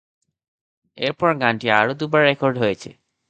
এরপর 0.97 1.29
গানটি 1.41 1.67
আরও 1.71 1.93
দুবার 1.99 2.21
রেকর্ড 2.29 2.55
হয়েছে। 2.57 2.89